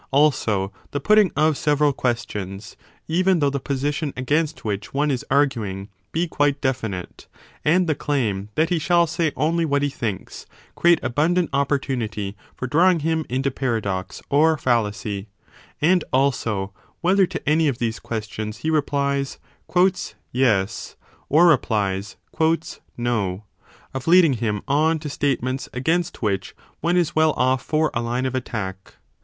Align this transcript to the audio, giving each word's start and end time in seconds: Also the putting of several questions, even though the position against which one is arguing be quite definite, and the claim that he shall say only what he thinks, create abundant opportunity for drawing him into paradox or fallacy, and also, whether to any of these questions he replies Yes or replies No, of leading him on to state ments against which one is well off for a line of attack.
Also 0.09 0.73
the 0.89 0.99
putting 0.99 1.31
of 1.35 1.55
several 1.55 1.93
questions, 1.93 2.75
even 3.07 3.37
though 3.37 3.51
the 3.51 3.59
position 3.59 4.13
against 4.17 4.65
which 4.65 4.95
one 4.95 5.11
is 5.11 5.23
arguing 5.29 5.89
be 6.11 6.25
quite 6.27 6.59
definite, 6.59 7.27
and 7.63 7.85
the 7.85 7.93
claim 7.93 8.49
that 8.55 8.69
he 8.71 8.79
shall 8.79 9.05
say 9.05 9.31
only 9.35 9.63
what 9.63 9.83
he 9.83 9.89
thinks, 9.91 10.47
create 10.73 10.99
abundant 11.03 11.51
opportunity 11.53 12.35
for 12.55 12.65
drawing 12.65 13.01
him 13.01 13.27
into 13.29 13.51
paradox 13.51 14.23
or 14.31 14.57
fallacy, 14.57 15.27
and 15.83 16.03
also, 16.11 16.73
whether 17.01 17.27
to 17.27 17.47
any 17.47 17.67
of 17.67 17.77
these 17.77 17.99
questions 17.99 18.57
he 18.65 18.71
replies 18.71 19.37
Yes 20.31 20.95
or 21.29 21.45
replies 21.45 22.15
No, 22.97 23.43
of 23.93 24.07
leading 24.07 24.33
him 24.33 24.63
on 24.67 24.97
to 24.97 25.09
state 25.09 25.43
ments 25.43 25.69
against 25.73 26.23
which 26.23 26.55
one 26.79 26.97
is 26.97 27.15
well 27.15 27.33
off 27.33 27.61
for 27.61 27.91
a 27.93 28.01
line 28.01 28.25
of 28.25 28.33
attack. 28.33 28.95